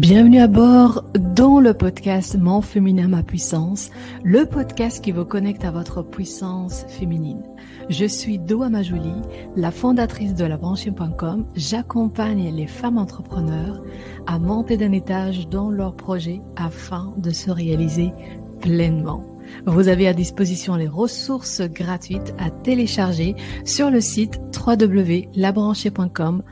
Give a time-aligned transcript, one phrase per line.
[0.00, 3.90] Bienvenue à bord dans le podcast Mon féminin, ma puissance,
[4.24, 7.42] le podcast qui vous connecte à votre puissance féminine.
[7.90, 9.12] Je suis Doa Majouli,
[9.56, 11.44] la fondatrice de labranchine.com.
[11.54, 13.82] J'accompagne les femmes entrepreneurs
[14.26, 18.14] à monter d'un étage dans leurs projets afin de se réaliser
[18.62, 19.22] pleinement.
[19.66, 23.36] Vous avez à disposition les ressources gratuites à télécharger
[23.66, 26.42] sur le site www.labranchée.com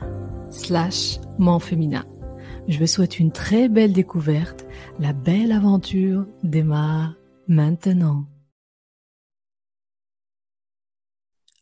[0.51, 1.19] slash.
[2.69, 4.67] Je vous souhaite une très belle découverte.
[4.99, 7.15] La belle aventure démarre
[7.47, 8.27] maintenant.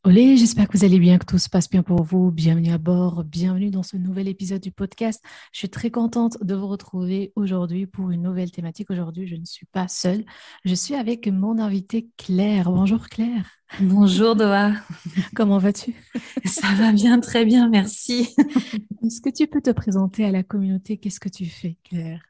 [0.08, 2.32] Olé, j'espère que vous allez bien, que tout se passe bien pour vous.
[2.32, 5.22] Bienvenue à bord, bienvenue dans ce nouvel épisode du podcast.
[5.52, 8.90] Je suis très contente de vous retrouver aujourd'hui pour une nouvelle thématique.
[8.90, 10.24] Aujourd'hui, je ne suis pas seule,
[10.64, 12.72] je suis avec mon invitée Claire.
[12.72, 13.52] Bonjour Claire.
[13.82, 14.76] Bonjour Doha.
[15.36, 15.94] Comment vas-tu?
[16.46, 18.34] Ça va bien, très bien, merci.
[19.04, 20.96] Est-ce que tu peux te présenter à la communauté?
[20.96, 22.22] Qu'est-ce que tu fais, Claire?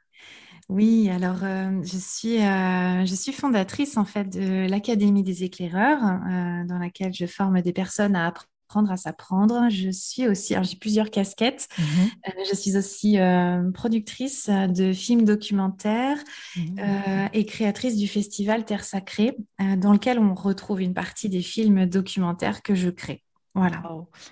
[0.69, 6.03] Oui, alors euh, je, suis, euh, je suis fondatrice en fait de l'Académie des éclaireurs,
[6.03, 9.69] euh, dans laquelle je forme des personnes à apprendre à s'apprendre.
[9.69, 11.69] Je suis aussi, alors j'ai plusieurs casquettes.
[11.77, 11.83] Mmh
[12.49, 13.17] je suis aussi
[13.73, 16.17] productrice de films documentaires
[16.55, 19.37] mmh et créatrice du festival Terre Sacrée,
[19.77, 23.23] dans lequel on retrouve une partie des films documentaires que je crée.
[23.55, 23.81] Voilà.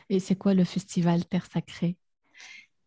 [0.10, 1.98] Et c'est quoi le festival Terre Sacrée?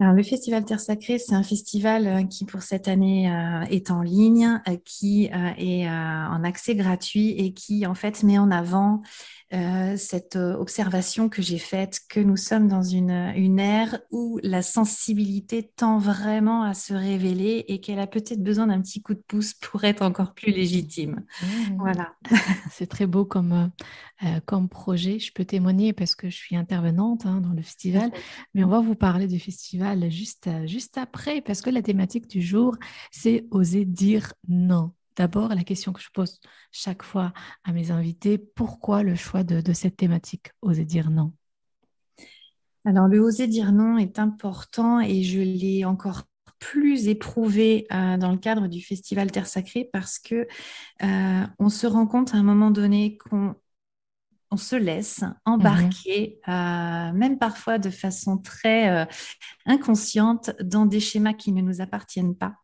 [0.00, 4.02] Le Festival Terre Sacrée, c'est un festival euh, qui, pour cette année, euh, est en
[4.02, 9.02] ligne, euh, qui est en accès gratuit et qui, en fait, met en avant
[9.96, 15.72] cette observation que j'ai faite, que nous sommes dans une, une ère où la sensibilité
[15.74, 19.54] tend vraiment à se révéler et qu'elle a peut-être besoin d'un petit coup de pouce
[19.54, 21.24] pour être encore plus légitime.
[21.40, 21.46] Mmh.
[21.78, 22.12] Voilà.
[22.70, 23.70] C'est très beau comme,
[24.44, 25.18] comme projet.
[25.18, 28.12] Je peux témoigner parce que je suis intervenante hein, dans le festival,
[28.52, 32.42] mais on va vous parler du festival juste, juste après parce que la thématique du
[32.42, 32.76] jour,
[33.10, 34.92] c'est oser dire non.
[35.16, 36.40] D'abord, la question que je pose
[36.70, 37.32] chaque fois
[37.64, 41.32] à mes invités, pourquoi le choix de, cette thématique, oser dire non?
[42.84, 46.22] Alors, le oser dire non est important et je l'ai encore
[46.60, 50.46] plus éprouvé euh, dans le cadre du festival Terre Sacrée parce que
[51.02, 53.54] euh, on se rend compte à un moment donné qu'on
[54.50, 56.54] on se laisse embarquer, mhm.
[56.54, 59.04] euh, même parfois de façon très euh,
[59.66, 62.54] inconsciente, dans des schémas qui ne nous appartiennent pas.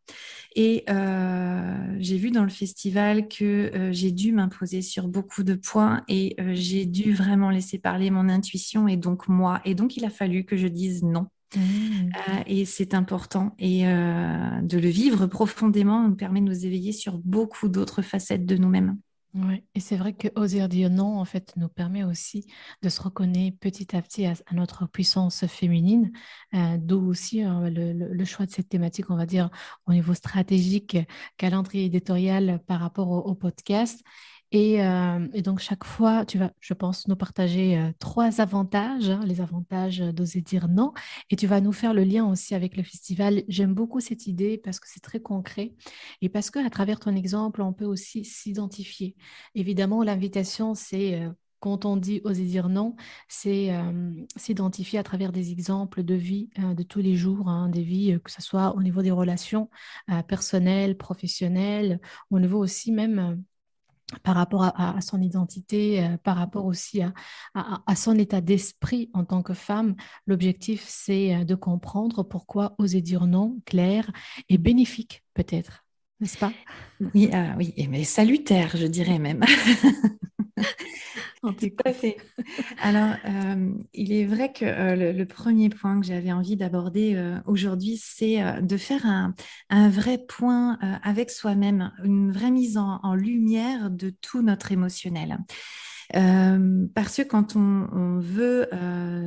[0.57, 6.03] Et euh, j'ai vu dans le festival que j'ai dû m'imposer sur beaucoup de points
[6.07, 9.61] et j'ai dû vraiment laisser parler mon intuition et donc moi.
[9.65, 11.27] Et donc il a fallu que je dise non.
[11.57, 12.11] Mmh.
[12.47, 13.55] et c'est important.
[13.59, 18.57] Et de le vivre profondément nous permet de nous éveiller sur beaucoup d'autres facettes de
[18.57, 18.97] nous-mêmes.
[19.35, 22.47] Oui, et c'est vrai que oser dire non, en fait, nous permet aussi
[22.83, 26.13] de se reconnaître petit à petit à, notre puissance féminine,
[26.55, 29.51] euh, d'où aussi hein, le, choix de cette thématique, on va dire,
[29.87, 30.97] au niveau stratégique,
[31.37, 34.05] calendrier éditorial par rapport au podcast.
[34.55, 39.21] Euh, et, donc, chaque fois, tu vas, je pense, nous partager euh, trois avantages, hein,
[39.27, 40.93] les avantages d'oser dire non.
[41.31, 43.43] Et tu vas nous faire le lien aussi avec le festival.
[43.49, 45.75] J'aime beaucoup cette idée parce que c'est très concret
[46.21, 49.17] et parce qu'à travers ton exemple, on peut aussi s'identifier.
[49.55, 51.21] Évidemment, l'invitation, c'est...
[51.21, 52.95] Euh, quand on dit oser dire non,
[53.27, 53.73] c'est
[54.37, 58.31] s'identifier à travers des exemples de vie de tous les jours, hein, des vies, que
[58.31, 59.71] ce soit au niveau des relations
[60.29, 62.01] personnelles, professionnelles,
[62.31, 63.43] au niveau aussi même
[64.23, 67.01] par rapport à, son identité, euh, par rapport aussi
[67.55, 69.95] à, son état d'esprit en tant que femme.
[70.27, 74.11] L'objectif, c'est euh, de comprendre pourquoi oser dire non, clair
[74.49, 75.85] et bénéfique peut-être,
[76.21, 76.53] n'est-ce pas?
[77.15, 79.45] Oui, ah oui, mais salutaire, je dirais même.
[81.53, 82.17] Tout à fait.
[82.83, 87.39] Alors, euh, il est vrai que euh, le, premier point que j'avais envie d'aborder euh,
[87.47, 89.35] aujourd'hui, c'est de faire un,
[89.89, 95.39] vrai point avec soi-même, une vraie mise en, lumière de tout notre émotionnel.
[96.13, 98.69] parce que quand on veut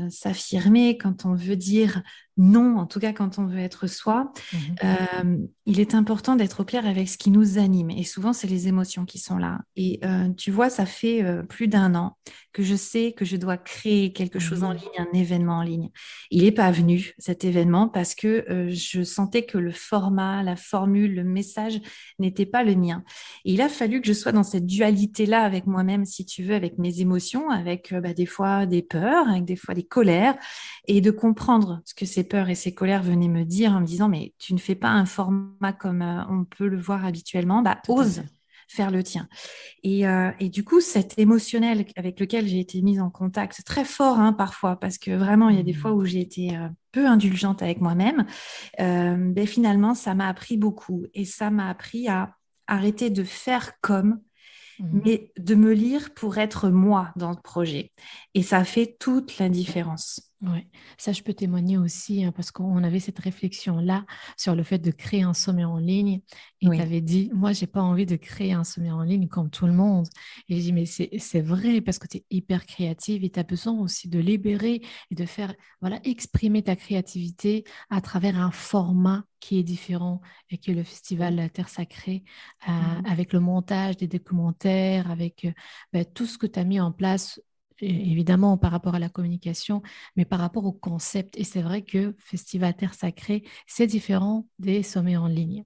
[0.10, 2.02] s'affirmer, quand on veut dire
[2.38, 5.38] non, en tout cas quand on veut être soi, mmh euh,
[5.70, 7.90] il est important d'être au clair avec ce qui nous anime.
[7.90, 9.60] Et souvent, c'est les émotions qui sont là.
[9.76, 12.18] Et euh, tu vois, ça fait euh, plus d'un an
[12.54, 15.64] que je sais que je dois créer quelque chose en mmh ligne, un événement en
[15.64, 15.90] ligne.
[16.32, 21.14] Il n'est pas venu, cet événement, parce que je sentais que le format, la formule,
[21.14, 21.80] le message
[22.18, 23.04] n'était pas le mien.
[23.44, 26.56] Et il a fallu que je sois dans cette dualité-là avec moi-même, si tu veux,
[26.56, 30.36] avec mes émotions, avec bah, des fois des peurs, avec des fois des colères,
[30.88, 33.86] et de comprendre ce que c'est peurs et ces colères venaient me dire en me
[33.86, 37.62] disant mais tu ne fais pas un format comme euh, on peut le voir habituellement,
[37.62, 38.24] bah ose
[38.70, 39.30] faire le tien.
[39.86, 44.20] Euh, et, du coup, cet émotionnel avec lequel j'ai été mise en contact, très fort
[44.20, 45.96] hein, parfois, parce que vraiment, il y a des fois mmh.
[45.96, 48.26] où j'ai été euh, peu indulgente avec moi-même,
[48.78, 51.06] ben finalement, ça m'a appris beaucoup.
[51.14, 52.36] Et ça m'a appris à
[52.68, 54.20] arrêter de faire comme
[54.80, 55.02] Mhm.
[55.06, 57.92] mais de me lire pour être moi dans le projet.
[58.34, 60.27] Et ça fait toute la différence.
[60.44, 60.68] Oui,
[61.00, 64.06] ça je peux témoigner aussi hein, parce qu'on avait cette réflexion-là
[64.38, 66.22] sur le fait de créer un sommet en ligne.
[66.62, 69.50] Et tu avais dit, moi, j'ai pas envie de créer un sommet en ligne comme
[69.50, 70.08] tout le monde.
[70.48, 73.44] Et j'ai dit, mais c'est vrai parce que tu es hyper créative et tu as
[73.44, 79.24] besoin aussi de libérer et de faire, voilà, exprimer ta créativité à travers un format
[79.40, 82.24] qui est différent et que le festival Terre Sacrée,
[82.68, 85.52] euh, mmh avec le montage des documentaires, avec euh,
[85.94, 87.40] ben, tout ce que tu as mis en place
[87.82, 89.82] évidemment par rapport à la communication,
[90.16, 91.38] mais par rapport au concept.
[91.38, 95.64] Et c'est vrai que Festival Terre Sacrée, c'est différent des sommets en ligne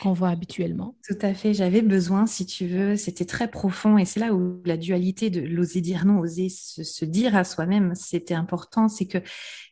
[0.00, 0.96] qu'on voit habituellement.
[1.06, 4.60] Tout à fait, j'avais besoin, si tu veux, c'était très profond et c'est là où
[4.64, 9.18] la dualité de l'oser dire non, oser se, dire à soi-même, c'était important, c'est que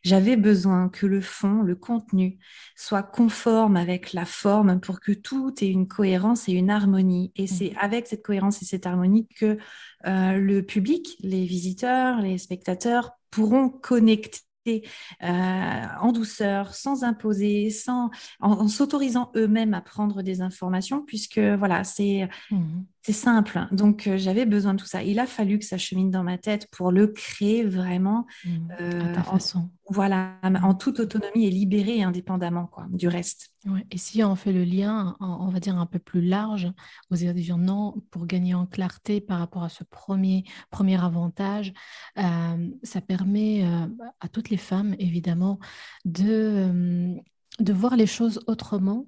[0.03, 2.37] j'avais besoin que le fond, le contenu
[2.75, 7.31] soit conforme avec la forme pour que tout ait une cohérence et une harmonie.
[7.35, 7.77] Et c'est mmh.
[7.79, 9.57] avec cette cohérence et cette harmonie que
[10.05, 14.81] euh, le public, les visiteurs, les spectateurs pourront connecter euh,
[15.21, 22.29] en douceur, sans imposer, sans, en, s'autorisant eux-mêmes à prendre des informations, puisque voilà, c'est
[22.51, 22.83] mmh.
[23.03, 23.67] C'est simple.
[23.71, 25.03] Donc euh, j'avais besoin de tout ça.
[25.03, 28.71] Il a fallu que ça chemine dans ma tête pour le créer vraiment mmh.
[28.71, 29.69] à ta façon.
[29.89, 33.53] Voilà, en toute autonomie et libérée indépendamment quoi, du reste.
[33.91, 36.71] Et si on fait le lien, on va dire un peu plus large,
[37.11, 41.73] aux dire non, pour gagner en clarté par rapport à ce premier, premier avantage,
[42.17, 43.87] euh, ça permet euh,
[44.19, 45.59] à toutes les femmes, évidemment,
[46.05, 47.15] de, euh,
[47.59, 49.07] de voir les choses autrement,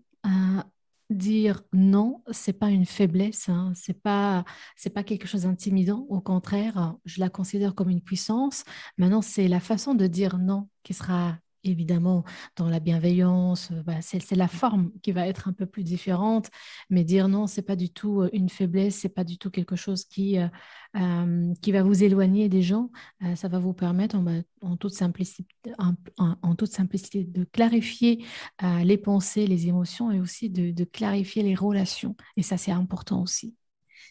[1.10, 4.44] dire non, c'est pas une faiblesse, hein, c'est pas
[4.76, 6.06] c'est pas quelque chose d'intimidant.
[6.10, 8.64] Au contraire, je la considère comme une puissance.
[8.98, 12.24] Maintenant, c'est la façon de dire non qui sera évidemment
[12.56, 16.50] dans la bienveillance, euh, bah, c'est la forme qui va être un peu plus différente,
[16.90, 19.76] mais dire non, c'est pas du tout euh, une faiblesse, c'est pas du tout quelque
[19.76, 22.90] chose qui, euh, qui va vous éloigner des gens.
[23.36, 24.16] ça va vous permettre
[24.62, 25.46] en, toute, simplicité,
[25.78, 28.26] en, toute simplicité de clarifier
[28.62, 32.16] les pensées, les émotions et aussi de clarifier les relations.
[32.38, 33.56] Et ça, c'est important aussi.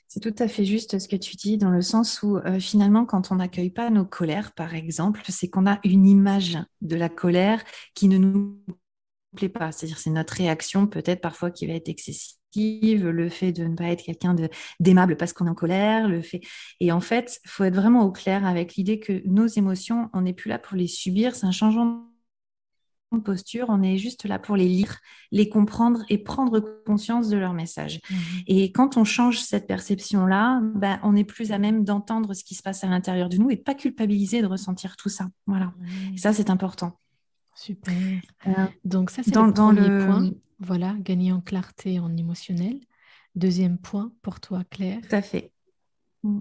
[0.08, 3.04] C'est tout à fait juste ce que tu dis, dans le sens où euh, finalement,
[3.04, 7.08] quand on n'accueille pas nos colères, par exemple, c'est qu'on a une image de la
[7.08, 7.62] colère
[7.94, 8.60] qui ne nous
[9.34, 9.72] plaît pas.
[9.72, 13.86] C'est-à-dire, c'est notre réaction peut-être parfois qui va être excessive, le fait de ne pas
[13.86, 14.36] être quelqu'un
[14.78, 16.40] d'aimable parce qu'on est en colère, le fait.
[16.80, 20.22] Et en fait, il faut être vraiment au clair avec l'idée que nos émotions, on
[20.22, 21.34] n'est plus là pour les subir.
[21.34, 22.13] C'est un changement
[23.20, 24.98] posture, on est juste là pour les lire,
[25.30, 28.00] les comprendre et prendre conscience de leur message.
[28.10, 28.16] Mhm.
[28.46, 32.54] Et quand on change cette perception-là, ben, on est plus à même d'entendre ce qui
[32.54, 35.28] se passe à l'intérieur de nous et de pas culpabiliser de ressentir tout ça.
[35.46, 35.72] Voilà.
[36.12, 36.98] Et ça, c'est important.
[37.54, 37.94] Super.
[38.46, 40.30] Euh, Donc ça, c'est le premier point.
[40.60, 42.80] Voilà, gagner en clarté, en émotionnel.
[43.34, 45.00] Deuxième point pour toi, Claire.
[45.08, 45.52] Tout à fait.
[46.22, 46.40] Mm.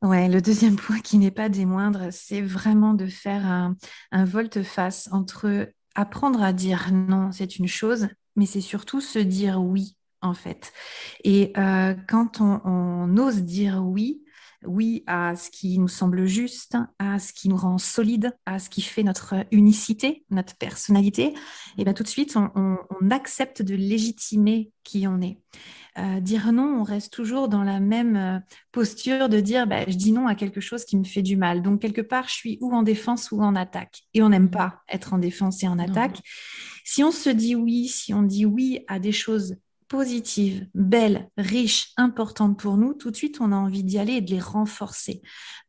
[0.00, 3.44] Ouais, le deuxième point qui n'est pas des moindres, c'est vraiment de faire
[4.12, 9.60] un, volte-face entre apprendre à dire non, c'est une chose, mais c'est surtout se dire
[9.60, 10.72] oui, en fait.
[11.24, 14.22] Et euh, quand on, ose dire oui,
[14.64, 18.70] oui à ce qui nous semble juste, à ce qui nous rend solide, à ce
[18.70, 21.34] qui fait notre unicité, notre personnalité,
[21.76, 22.76] et bien tout de suite, on,
[23.10, 25.40] accepte de légitimer qui on est.
[25.98, 28.38] Euh, dire non, on reste toujours dans la même euh,
[28.70, 31.60] posture de dire bah, je dis non à quelque chose qui me fait du mal.
[31.60, 34.02] Donc, quelque part, je suis ou en défense ou en attaque.
[34.14, 34.50] Et on n'aime mmh.
[34.50, 36.20] pas être en défense et en attaque.
[36.84, 39.56] Si on se dit oui, si on dit oui à des choses
[39.88, 44.20] positives, belles, riches, importantes pour nous, tout de suite, on a envie d'y aller et
[44.20, 45.22] de les renforcer.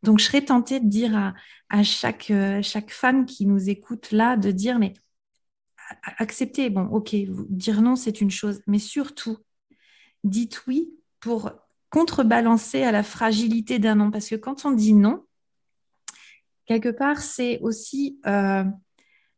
[0.03, 1.33] Donc, je serais tentée de dire
[1.69, 4.93] à, chaque, euh, chaque femme qui nous écoute là, de dire, mais
[6.17, 7.15] accepter, bon, ok,
[7.49, 9.37] dire non, c'est une chose, mais surtout,
[10.23, 11.51] dites oui pour
[11.89, 14.11] contrebalancer à la fragilité d'un non.
[14.11, 15.25] Parce que quand on dit non,
[16.65, 18.63] quelque part, c'est aussi euh,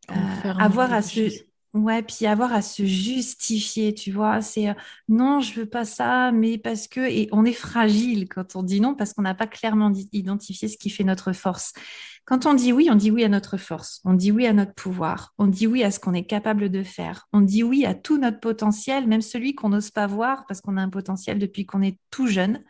[0.10, 1.30] euh, avoir à se
[1.74, 4.74] Ouais, puis avoir à se justifier, tu vois, c'est euh,
[5.08, 8.82] non, je veux pas ça, mais parce que et on est fragile quand on dit
[8.82, 11.72] non parce qu'on n'a pas clairement identifié ce qui fait notre force.
[12.26, 14.74] Quand on dit oui, on dit oui à notre force, on dit oui à notre
[14.74, 17.94] pouvoir, on dit oui à ce qu'on est capable de faire, on dit oui à
[17.96, 21.66] tout notre potentiel, même celui qu'on n'ose pas voir parce qu'on a un potentiel depuis
[21.66, 22.62] qu'on est tout jeune.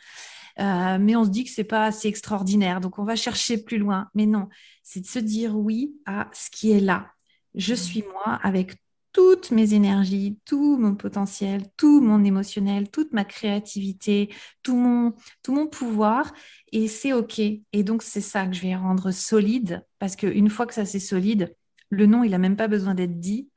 [0.59, 3.79] Euh, mais on se dit que c'est pas assez extraordinaire, donc on va chercher plus
[3.79, 4.09] loin.
[4.13, 4.47] Mais non,
[4.83, 7.07] c'est de se dire oui à ce qui est là.
[7.55, 7.77] Je mmh.
[7.77, 8.75] suis moi avec
[9.13, 15.13] toutes mes énergies, tout mon potentiel, tout mon émotionnel, toute ma créativité, tout mon,
[15.43, 16.31] tout mon pouvoir.
[16.71, 17.39] Et c'est OK.
[17.39, 20.99] Et donc, c'est ça que je vais rendre solide parce qu'une fois que ça c'est
[20.99, 21.55] solide,
[21.89, 23.49] le non, il n'a même pas besoin d'être dit.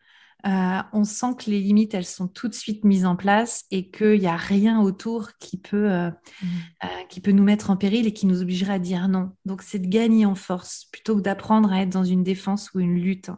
[0.46, 3.90] Euh, on sent que les limites, elles sont tout de suite mises en place et
[3.90, 6.46] qu'il n'y a rien autour qui peut, euh, mmh.
[6.84, 9.32] euh, qui peut nous mettre en péril et qui nous obligerait à dire non.
[9.46, 12.80] Donc, c'est de gagner en force plutôt que d'apprendre à être dans une défense ou
[12.80, 13.30] une lutte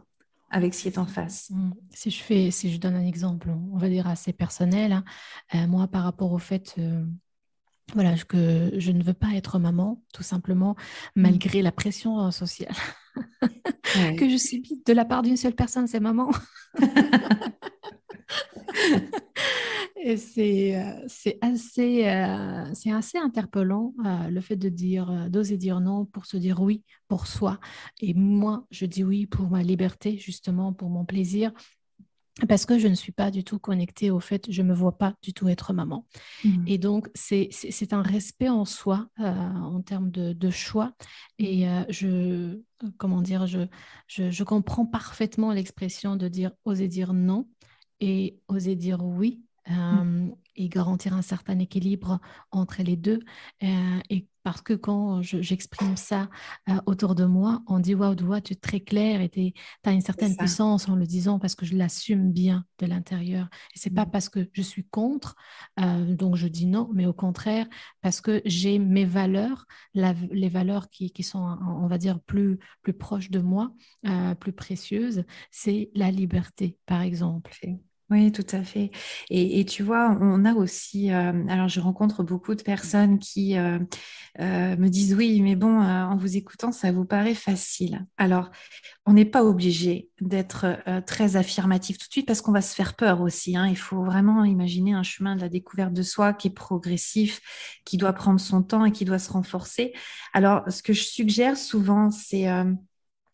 [0.49, 1.49] avec ce qui est en face.
[1.49, 1.71] Mmh.
[1.93, 5.03] Si je fais, si je donne un exemple, on va dire assez personnel,
[5.51, 6.75] hein, moi, par rapport au fait
[7.93, 10.75] voilà, que je ne veux pas être maman, tout simplement,
[11.15, 11.21] mmh.
[11.21, 12.75] malgré la pression sociale
[14.17, 16.29] que je subis de la part d'une seule personne, c'est maman.
[19.99, 25.57] Et c'est, euh, c'est assez, euh, c'est assez interpellant euh, le fait de dire, d'oser
[25.57, 27.59] dire non pour se dire oui pour soi.
[27.99, 31.51] Et moi, je dis oui pour ma liberté, justement, pour mon plaisir,
[32.45, 34.97] parce que je ne suis pas du tout connectée au fait, je ne me vois
[34.97, 36.05] pas du tout être maman.
[36.43, 36.63] Mmh.
[36.67, 37.49] Et donc, c'est
[37.91, 40.93] un respect en soi euh, en termes de, choix.
[41.39, 41.69] Et mmh.
[41.69, 43.59] euh, je, comment dire, je,
[44.07, 47.47] je, comprends parfaitement l'expression de dire oser dire non
[47.99, 49.41] et oser dire oui.
[49.69, 50.31] Mmh.
[50.57, 52.19] Euh, et garantir un certain équilibre
[52.51, 53.19] entre les deux.
[53.61, 56.29] et parce que quand j'exprime ça
[56.69, 59.51] euh, autour de moi, on dit Waouh, wow, tu es très clair et tu
[59.83, 63.49] as une certaine puissance en le disant parce que je l'assume bien de l'intérieur.
[63.75, 64.11] Et c'est pas mmh.
[64.11, 65.35] parce que je suis contre,
[65.81, 67.67] euh, donc je dis non, mais au contraire,
[67.99, 72.93] parce que j'ai mes valeurs, les valeurs qui, qui, sont, on va dire, plus, plus
[72.93, 73.73] proches de moi,
[74.05, 77.51] euh, plus précieuses, c'est la liberté, par exemple.
[78.09, 78.91] Oui, tout à fait.
[79.29, 83.79] Et, tu vois, on a aussi, euh, alors je rencontre beaucoup de personnes qui euh,
[84.39, 88.05] euh, me disent oui, mais bon, en vous écoutant, ça vous paraît facile.
[88.15, 88.49] Alors,
[89.05, 92.95] on n'est pas obligé d'être très affirmatif tout de suite parce qu'on va se faire
[92.95, 93.57] peur aussi.
[93.57, 93.67] Hein.
[93.67, 97.41] Il faut vraiment imaginer un chemin de la découverte de soi qui est progressif,
[97.83, 99.91] qui doit prendre son temps et qui doit se renforcer.
[100.33, 102.47] Alors, ce que je suggère souvent, c'est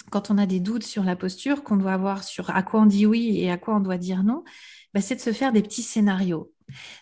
[0.10, 2.86] quand on a des doutes sur la posture qu'on doit avoir sur à quoi on
[2.86, 4.44] dit oui et à quoi on doit dire non,
[4.94, 6.52] bah, c'est de se faire des petits scénarios.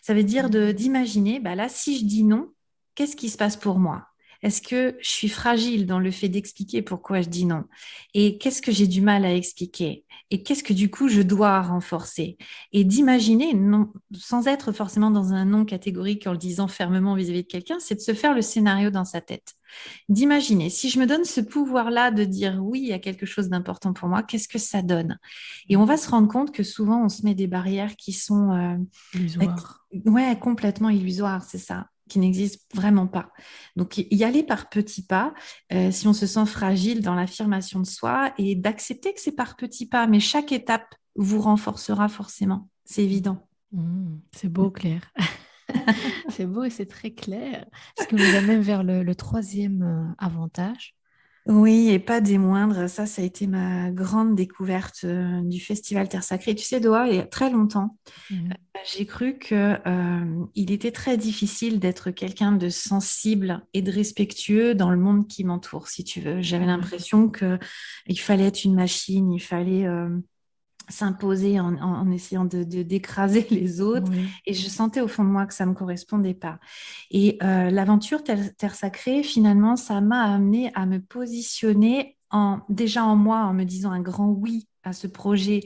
[0.01, 0.73] Ça veut dire mmh.
[0.73, 2.51] d'imaginer, bah là, si je dis non,
[2.95, 4.10] qu'est-ce qui se passe pour moi?
[4.43, 7.65] Est-ce que je suis fragile dans le fait d'expliquer pourquoi je dis non?
[8.13, 10.05] Et qu'est-ce que j'ai du mal à expliquer?
[10.31, 12.37] Et qu'est-ce que du coup je dois renforcer?
[12.71, 13.53] Et d'imaginer,
[14.13, 17.47] sans être forcément dans un non catégorique en le disant fermement vis à -vis de
[17.47, 19.55] quelqu'un, c'est de se faire le scénario dans sa tête.
[20.09, 24.09] D'imaginer, si je me donne ce pouvoir-là de dire oui à quelque chose d'important pour
[24.09, 25.19] moi, qu'est-ce que ça donne?
[25.69, 28.51] Et on va se rendre compte que souvent, on se met des barrières qui sont...
[28.51, 28.77] Euh,
[29.13, 29.85] illusoires.
[30.05, 33.31] ouais, complètement illusoires, c'est ça qui n'existent vraiment pas.
[33.77, 35.33] Donc, y aller par petits pas,
[35.71, 39.55] euh, si on se sent fragile dans l'affirmation de soi, et d'accepter que c'est par
[39.55, 42.67] petits pas, mais chaque étape vous renforcera forcément.
[42.83, 43.47] C'est évident.
[43.71, 45.13] Mmh, c'est beau, Claire.
[46.29, 47.65] c'est beau et c'est très clair.
[47.97, 50.93] Ce qui nous amène vers le, troisième euh, avantage?
[51.47, 52.87] Oui, et pas des moindres.
[52.87, 56.53] Ça, ça a été ma grande découverte euh, du festival Terre Sacrée.
[56.53, 57.97] Tu sais, Doha, il y a très longtemps,
[58.29, 58.35] mmh.
[58.35, 64.91] euh, j'ai cru qu'il était très difficile d'être quelqu'un de sensible et de respectueux dans
[64.91, 66.41] le monde qui m'entoure, si tu veux.
[66.41, 69.85] J'avais l'impression qu'il fallait être une machine, il fallait
[70.91, 74.11] s'imposer en, essayant de, d'écraser les autres.
[74.45, 76.59] Et je sentais au fond de moi que ça ne me correspondait pas.
[77.09, 83.15] Et euh, l'aventure Terre, Sacrée, finalement, ça m'a amené à me positionner en, déjà en
[83.15, 85.61] moi, en me disant un grand oui à ce projet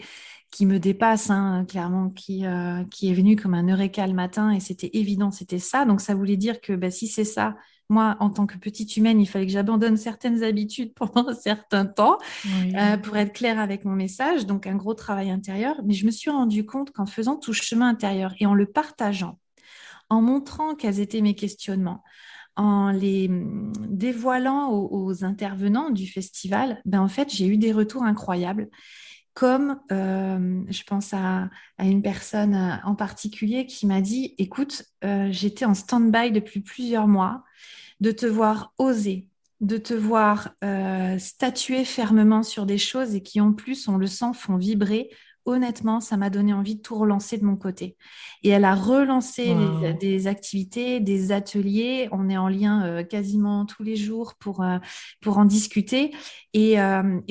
[0.51, 4.51] qui me dépasse, hein, clairement, qui, euh, qui est venu comme un eureka le matin
[4.51, 5.85] et c'était évident, c'était ça.
[5.85, 7.55] Donc ça voulait dire que bah, si c'est ça,
[7.89, 11.85] moi, en tant que petite humaine, il fallait que j'abandonne certaines habitudes pendant un certain
[11.85, 14.45] temps euh, pour être claire avec mon message.
[14.45, 15.75] Donc, un gros travail intérieur.
[15.85, 18.65] Mais je me suis rendu compte qu'en faisant tout ce chemin intérieur et en le
[18.65, 19.39] partageant,
[20.09, 22.03] en montrant quels étaient mes questionnements,
[22.55, 28.03] en les hum, dévoilant aux, intervenants du festival, ben en fait, j'ai eu des retours
[28.03, 28.69] incroyables.
[29.35, 34.83] Comme euh, je pense à, une personne euh, en particulier qui m'a dit, écoute,
[35.29, 37.43] j'étais en stand-by depuis plusieurs mois
[37.99, 39.27] de te voir oser,
[39.61, 44.07] de te voir euh, statuer fermement sur des choses et qui en plus, on le
[44.07, 45.09] sent, font vibrer.
[45.45, 47.97] Honnêtement, ça m'a donné envie de tout relancer de mon côté.
[48.43, 49.53] Et elle a relancé
[49.99, 52.09] des activités, des ateliers.
[52.11, 54.79] On est en lien euh, quasiment tous les jours pour, euh,
[55.21, 56.11] pour en discuter.
[56.53, 56.77] Et,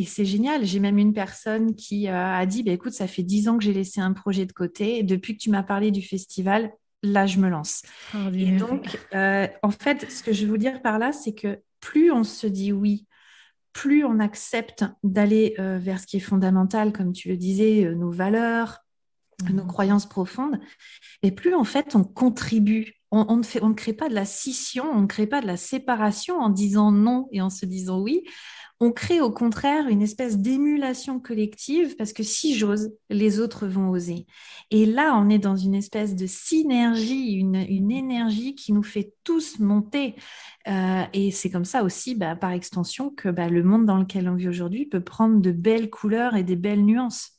[0.06, 0.64] c'est génial.
[0.64, 3.72] J'ai même une personne qui a dit, bah, écoute, ça fait dix ans que j'ai
[3.72, 4.98] laissé un projet de côté.
[4.98, 6.72] Et depuis que tu m'as parlé du festival,
[7.04, 7.82] là, je me lance.
[8.14, 11.34] Oh, et donc, euh, en fait, ce que je veux vous dire par là, c'est
[11.34, 13.06] que plus on se dit oui,
[13.74, 17.94] plus on accepte d'aller euh, vers ce qui est fondamental, comme tu le disais, euh,
[17.94, 18.78] nos valeurs,
[19.50, 19.68] nos mhm.
[19.68, 20.58] croyances profondes,
[21.22, 24.24] et plus en fait on contribue, on, ne fait, on ne crée pas de la
[24.24, 28.00] scission, on ne crée pas de la séparation en disant non et en se disant
[28.00, 28.22] oui.
[28.80, 33.88] On crée au contraire une espèce d'émulation collective parce que si j'ose, les autres vont
[33.88, 34.26] oser.
[34.72, 39.60] Et là, on est dans une espèce de synergie, une, énergie qui nous fait tous
[39.60, 40.16] monter.
[40.66, 44.28] Euh, et c'est comme ça aussi, bah, par extension, que bah, le monde dans lequel
[44.28, 47.30] on vit aujourd'hui peut prendre de belles couleurs et des belles nuances.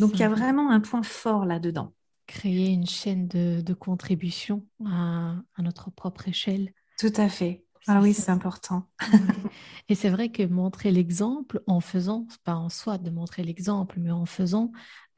[0.00, 1.94] Donc il y a vraiment un point fort là-dedans.
[2.30, 6.72] Créer une chaîne de, contribution à notre propre échelle.
[6.96, 7.64] Tout à fait.
[7.86, 8.86] Ah oui, c'est important.
[9.88, 14.10] Et c'est vrai que montrer l'exemple en faisant, pas en soi de montrer l'exemple, mais
[14.10, 14.70] en faisant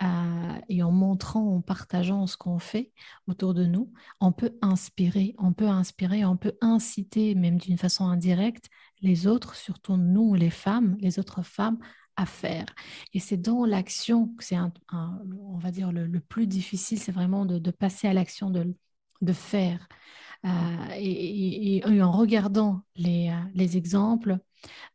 [0.03, 2.93] euh, et en montrant, en partageant ce qu'on fait
[3.27, 8.07] autour de nous, on peut inspirer, on peut inspirer, on peut inciter, même d'une façon
[8.07, 8.69] indirecte,
[9.03, 11.79] les autres, surtout nous, les femmes, les autres femmes,
[12.17, 12.67] à faire.
[13.15, 14.57] Et c'est dans l'action que c'est,
[14.93, 18.75] on va dire, le, plus difficile, c'est vraiment de, passer à l'action, de,
[19.21, 19.89] de faire.
[20.45, 20.49] Euh,
[20.97, 24.39] et, en regardant les, euh, les exemples,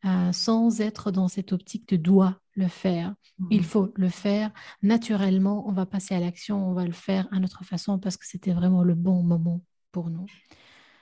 [0.06, 3.14] euh, sans être dans cette optique de doit le faire.
[3.50, 3.64] Il mmh.
[3.64, 7.64] faut le faire naturellement, on va passer à l'action, on va le faire à notre
[7.64, 10.26] façon parce que c'était vraiment le bon moment pour nous.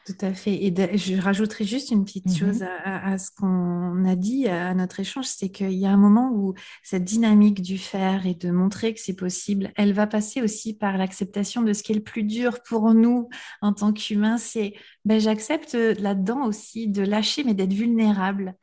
[0.06, 0.64] Tout à fait.
[0.64, 5.00] Et je rajouterai juste une petite mmh chose à, ce qu'on a dit à notre
[5.00, 8.94] échange, c'est qu'il y a un moment où cette dynamique du faire et de montrer
[8.94, 12.22] que c'est possible, elle va passer aussi par l'acceptation de ce qui est le plus
[12.22, 13.30] dur pour nous
[13.64, 14.38] en tant qu'humains.
[14.38, 18.56] C'est ben, j'accepte là-dedans aussi de lâcher, mais d'être vulnérable.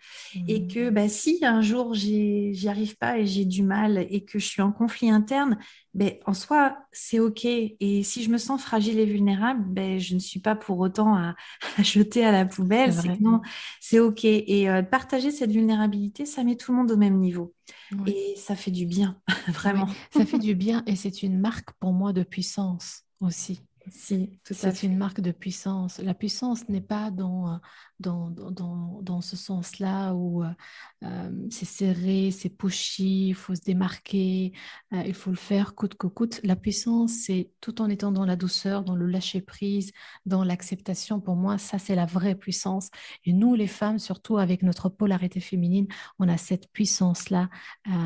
[0.47, 4.39] Et que ben, si un jour j'y arrive pas et j'ai du mal et que
[4.39, 5.59] je suis en conflit interne,
[5.95, 7.45] ben, en soi, c'est OK.
[7.45, 11.15] Et si je me sens fragile et vulnérable, ben, je ne suis pas pour autant
[11.15, 11.35] à,
[11.83, 12.95] jeter à la poubelle.
[12.95, 13.43] C'est non,
[13.81, 14.25] c'est OK.
[14.25, 17.55] Et euh, partager cette vulnérabilité, ça met tout le monde au même niveau.
[18.07, 19.87] Et ça fait du bien, vraiment.
[20.11, 23.63] ça fait du bien et c'est une marque pour moi de puissance aussi.
[23.91, 25.99] Si, c'est une marque de puissance.
[25.99, 27.61] La puissance n'est pas dans,
[28.03, 30.49] dans, dans, dans ce sens-là où euh,
[31.05, 34.53] euh, c'est serré, c'est pushy, il faut se démarquer,
[34.93, 36.41] euh, il faut le faire coûte que coûte.
[36.45, 39.93] La puissance, c'est tout en étant dans la douceur, dans le lâcher-prise,
[40.27, 41.21] dans l'acceptation.
[41.21, 42.91] Pour moi, ça, c'est la vraie puissance.
[43.25, 45.87] Et nous, les femmes, surtout avec notre polarité féminine,
[46.19, 47.49] on a cette puissance-là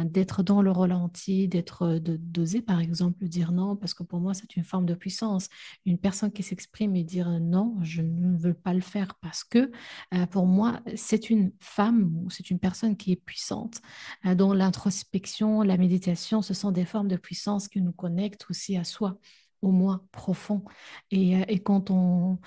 [0.05, 4.57] d'être dans le ralenti, d'être d'oser, par exemple, dire non, parce que pour moi, c'est
[4.57, 5.49] une forme de puissance.
[5.85, 9.71] Une personne qui s'exprime et dire non, je ne veux pas le faire parce que
[10.15, 13.81] euh, pour moi, c'est une femme ou c'est une personne qui est puissante,
[14.25, 18.77] euh, dont l'introspection, la méditation, ce sont des formes de puissance qui nous connectent aussi
[18.77, 19.19] à soi,
[19.63, 20.65] au moi profond.
[21.11, 22.39] Et, euh, et quand on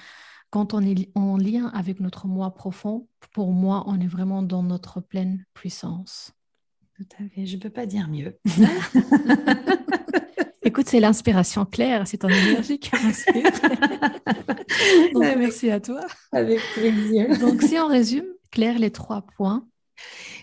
[0.51, 4.63] quand on est en lien avec notre moi profond, pour moi, on est vraiment dans
[4.63, 6.33] notre pleine puissance.
[6.95, 8.39] Tout à fait, je ne peux pas dire mieux.
[10.69, 13.49] Écoute, c'est l'inspiration claire, c'est ton énergie qui m'inspire.
[15.15, 16.01] Merci à toi.
[16.31, 17.39] Avec plaisir.
[17.39, 19.65] Donc, si on résume, Claire, les trois points.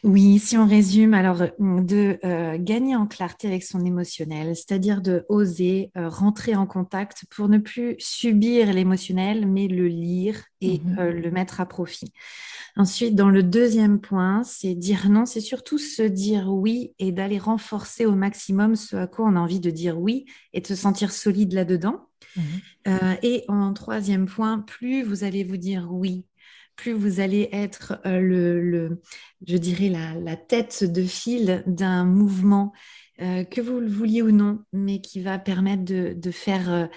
[0.05, 5.25] Oui, si on résume, alors de euh, gagner en clarté avec son émotionnel, c'est-à-dire de
[5.29, 11.13] oser euh, rentrer en contact pour ne plus subir l'émotionnel, mais le lire et euh,
[11.13, 12.13] le mettre à profit.
[12.77, 17.39] Ensuite, dans le deuxième point, c'est dire non, c'est surtout se dire oui et d'aller
[17.39, 20.75] renforcer au maximum ce à quoi on a envie de dire oui et de se
[20.75, 22.07] sentir solide là-dedans.
[22.87, 26.27] Euh, et en troisième point, plus vous allez vous dire oui,
[26.77, 29.03] plus vous allez être euh, le,
[29.47, 32.73] je dirais, la, tête de fil d'un mouvement,
[33.19, 36.91] que vous le vouliez ou non, mais qui va permettre de faire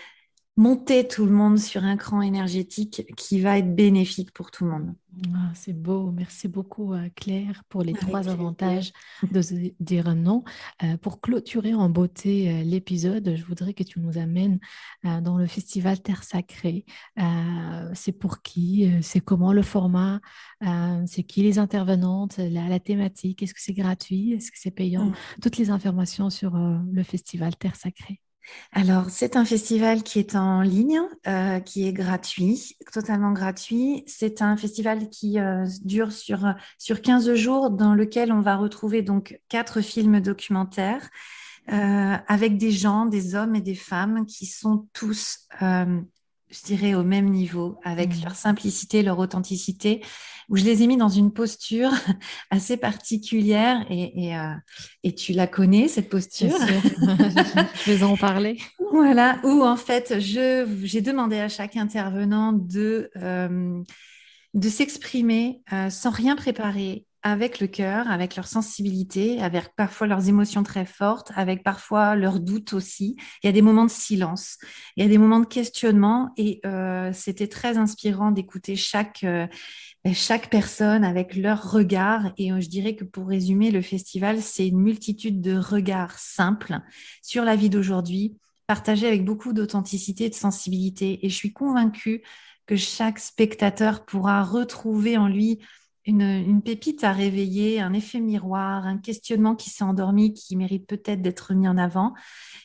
[0.59, 4.71] monter tout le monde sur un cran énergétique qui va être bénéfique pour tout le
[4.71, 4.93] monde.
[5.33, 6.11] Ah, c'est beau.
[6.11, 8.91] Merci beaucoup, euh, Claire, pour les trois avantages
[9.31, 9.41] de
[9.79, 10.43] dire non.
[10.83, 14.59] Euh, pour clôturer en beauté euh, l'épisode, je voudrais que tu nous amènes
[15.03, 16.83] dans le festival Terre Sacrée.
[17.93, 20.19] c'est pour qui C'est comment le format
[21.05, 25.05] C'est qui les intervenantes la, la, thématique Est-ce que c'est gratuit Est-ce que c'est payant?
[25.05, 25.15] Mm.
[25.41, 28.19] Toutes les informations sur le festival Terre Sacrée.
[28.71, 34.03] Alors, c'est un festival qui est en ligne, euh, qui est gratuit, totalement gratuit.
[34.05, 39.01] C'est un festival qui euh, dure sur, sur 15 jours, dans lequel on va retrouver
[39.01, 41.09] donc quatre films documentaires
[41.71, 45.47] euh, avec des gens, des hommes et des femmes qui sont tous
[46.49, 48.23] je dirais, au même niveau, avec mmh.
[48.23, 50.01] leur simplicité, leur authenticité,
[50.49, 51.91] où je les ai mis dans une posture
[52.49, 54.53] assez particulière et, euh,
[55.03, 56.49] et, tu la connais, cette posture.
[57.85, 58.57] je vais en parler.
[58.91, 63.81] Voilà, où en fait, j'ai demandé à chaque intervenant de, euh,
[64.55, 70.29] de s'exprimer euh, sans rien préparer avec le cœur, avec leur sensibilité, avec parfois leurs
[70.29, 73.17] émotions très fortes, avec parfois leurs doutes aussi.
[73.43, 74.57] Il y a des moments de silence,
[74.95, 79.47] il y a des moments de questionnement et euh, c'était très inspirant d'écouter chaque, euh,
[80.05, 82.31] ben, chaque personne avec leur regard.
[82.37, 86.79] Et euh, je dirais que pour résumer, le festival, c'est une multitude de regards simples
[87.21, 91.25] sur la vie d'aujourd'hui, partagés avec beaucoup d'authenticité et de sensibilité.
[91.25, 92.23] Et je suis convaincue
[92.65, 95.59] que chaque spectateur pourra retrouver en lui
[96.09, 101.21] une, pépite à réveiller, un effet miroir, un questionnement qui s'est endormi, qui mérite peut-être
[101.21, 102.13] d'être mis en avant.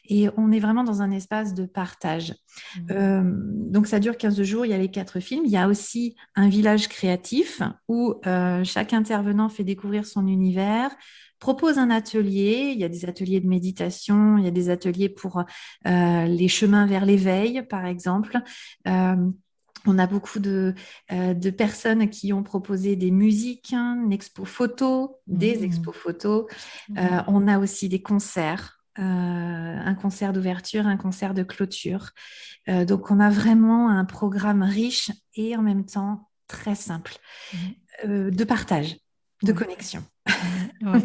[0.07, 2.35] Et on est vraiment dans un espace de partage.
[2.76, 2.80] Mmh.
[2.90, 5.44] Euh, donc ça dure 15 jours, il y a les quatre films.
[5.44, 10.90] Il y a aussi un village créatif où euh, chaque intervenant fait découvrir son univers,
[11.38, 12.72] propose un atelier.
[12.74, 15.44] Il y a des ateliers de méditation, il y a des ateliers pour
[15.87, 18.38] euh, les chemins vers l'éveil, par exemple.
[19.87, 20.75] On a beaucoup de,
[21.12, 25.64] euh, de, personnes qui ont proposé des musiques, hein, une expo photo, des mmh.
[25.64, 26.47] expos photos.
[26.88, 26.99] Mmh.
[26.99, 32.11] Euh, on a aussi des concerts, euh, un concert d'ouverture, un concert de clôture.
[32.66, 37.16] donc on a vraiment un programme riche et en même temps très simple
[37.53, 38.31] mmh.
[38.31, 38.97] de partage,
[39.42, 40.03] de connexion.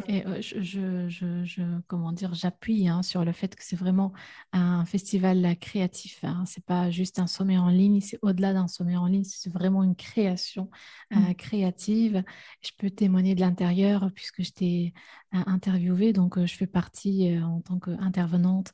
[0.08, 4.14] Et euh, je, comment dire, j'appuie hein, sur le fait que c'est vraiment
[4.54, 6.20] un festival créatif.
[6.24, 6.44] Hein.
[6.46, 9.84] C'est pas juste un sommet en ligne, c'est au-delà d'un sommet en ligne, c'est vraiment
[9.84, 10.70] une création
[11.14, 11.36] euh, mmh.
[11.36, 12.24] créative.
[12.62, 14.94] Je peux témoigner de l'intérieur puisque je t'ai
[15.36, 18.72] euh, interviewé, donc je fais partie en tant qu'intervenante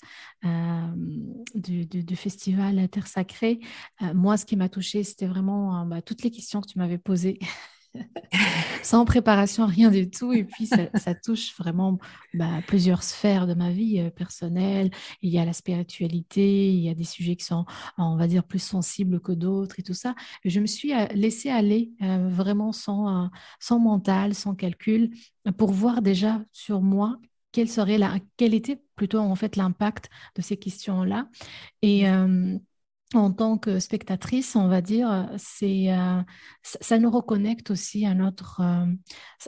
[1.56, 3.60] du, du, festival Terre Sacrée.
[4.14, 7.40] moi, ce qui m'a touchée, c'était vraiment bah, toutes les questions que tu m'avais posées.
[8.84, 10.34] Sans préparation, rien du tout.
[10.34, 11.98] Et puis, ça, touche vraiment
[12.34, 14.92] bah, plusieurs sphères de ma vie euh, personnelle.
[15.22, 17.66] Il y a la spiritualité, il y a des sujets qui sont,
[17.98, 20.16] on va dire, plus sensibles que d'autres et tout ça.
[20.44, 23.30] je me suis euh, laissée aller euh, vraiment sans,
[23.60, 25.12] sans mental, sans calcul,
[25.58, 27.18] pour voir déjà sur moi
[27.52, 31.30] quel serait la, quel était plutôt en fait l'impact de ces questions-là.
[31.82, 32.06] Et
[33.16, 36.22] en tant que spectatrice, on va dire, c'est euh,
[36.62, 38.86] ça nous reconnecte aussi à notre, euh,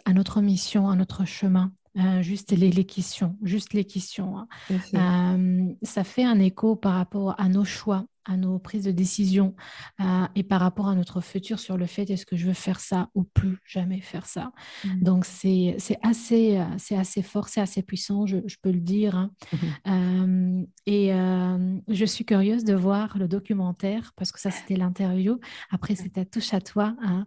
[0.05, 1.71] à notre mission, à notre chemin.
[1.97, 4.35] Euh, juste les, les, questions, juste les questions.
[4.37, 5.67] Hein.
[5.81, 9.55] ça fait un écho par rapport à nos choix, à nos prises de décision
[9.99, 12.79] euh, et par rapport à notre futur sur le fait est-ce que je veux faire
[12.79, 14.51] ça ou plus jamais faire ça?
[14.83, 15.03] Mmh.
[15.03, 19.15] Donc c'est assez, c'est assez fort, c'est assez puissant, je, je, peux le dire.
[19.15, 19.31] Hein.
[19.53, 24.75] Mmh euh, et euh, je suis curieuse de voir le documentaire parce que ça c'était
[24.75, 25.39] l'interview.
[25.69, 26.95] Après c'est ta touche à toi.
[27.01, 27.25] Hein.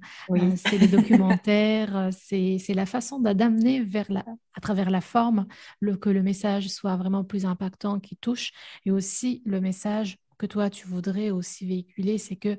[0.57, 5.47] c'est le documentaire, c'est la façon d'amener vers la, à travers la forme
[5.81, 8.53] le, que le message soit vraiment plus impactant, qui touche
[8.85, 12.57] et aussi le message que toi, tu voudrais aussi véhiculer, c'est que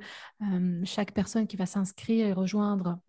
[0.84, 3.00] chaque personne qui va s'inscrire et rejoindre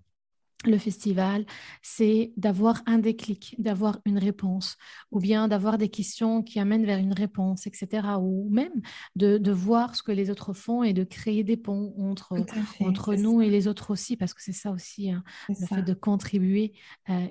[0.65, 1.45] le festival,
[1.83, 4.77] c'est d'avoir un déclic, d'avoir une réponse,
[5.11, 8.07] ou bien d'avoir des questions qui amènent vers une réponse, etc.
[8.21, 8.81] Ou même
[9.17, 12.39] de, voir ce que les autres font et de créer des ponts entre,
[12.81, 15.95] entre nous et les autres aussi, parce que c'est ça aussi, hein, le fait de
[15.95, 16.73] contribuer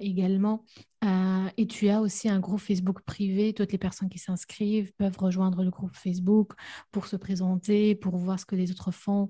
[0.02, 0.66] également
[1.04, 3.54] euh, et tu as aussi un groupe Facebook privé.
[3.54, 6.54] Toutes les personnes qui s'inscrivent peuvent rejoindre le groupe Facebook
[6.92, 9.30] pour se présenter, pour voir ce que les autres font.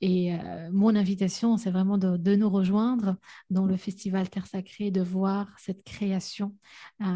[0.00, 3.16] Et euh, mon invitation, c'est vraiment de, nous rejoindre
[3.50, 6.56] dans le festival Terre Sacrée, de voir cette création
[7.02, 7.06] euh,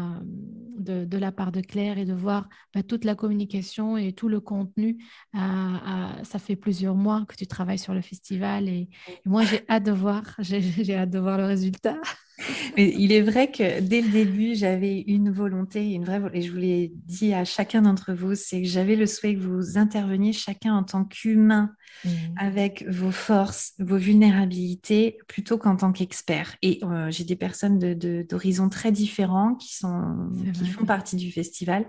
[0.79, 4.39] de, la part de Claire et de voir bah, toute la communication et tout le
[4.39, 5.03] contenu.
[5.33, 9.83] ça fait plusieurs mois que tu travailles sur le festival et, et moi, j'ai hâte
[9.83, 11.97] de voir, j'ai hâte de voir le résultat.
[12.75, 16.51] Mais il est vrai que dès le début, j'avais une volonté, une vraie et je
[16.51, 20.33] vous l'ai dit à chacun d'entre vous, c'est que j'avais le souhait que vous interveniez
[20.33, 21.71] chacun en tant qu'humain,
[22.05, 22.09] mmh.
[22.37, 26.55] avec vos forces, vos vulnérabilités, plutôt qu'en tant qu'expert.
[26.61, 31.31] Et euh, j'ai des personnes d'horizons de, très différents qui, sont, qui font partie du
[31.31, 31.87] festival.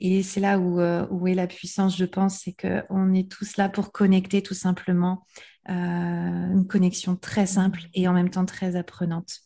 [0.00, 3.56] Et c'est là où, euh, où est la puissance, je pense, c'est qu'on est tous
[3.56, 5.26] là pour connecter tout simplement.
[5.68, 9.40] Euh, une connexion très simple et en même temps très apprenante.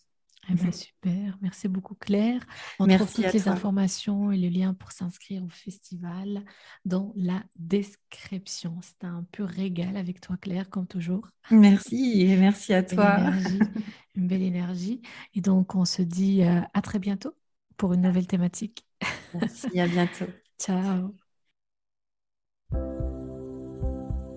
[0.50, 2.40] Eh ben, super, merci beaucoup Claire.
[2.78, 6.44] On Merci trouve toutes les informations et le lien pour s'inscrire au festival
[6.84, 8.78] dans la description.
[8.82, 11.28] C'est un pur régal avec toi Claire, comme toujours.
[11.50, 13.18] Merci et merci à toi.
[14.14, 15.00] une belle énergie.
[15.34, 17.34] Et donc on se dit euh, à très bientôt
[17.76, 18.86] pour une nouvelle thématique.
[19.34, 20.26] Merci, à bientôt.
[20.58, 21.14] Ciao.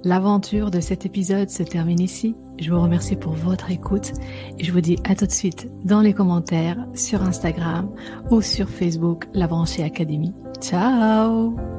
[0.04, 2.36] L'aventure de cet épisode se termine ici.
[2.60, 4.14] Je vous remercie pour votre écoute
[4.58, 7.90] et je vous dis à tout de suite dans les commentaires sur Instagram
[8.32, 10.34] ou sur Facebook, La Branchée Académie.
[10.60, 11.77] Ciao